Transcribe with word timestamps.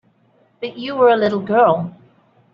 But 0.61 0.79
you 0.79 0.95
were 0.95 1.09
a 1.09 1.15
little 1.15 1.41
girl. 1.41 1.95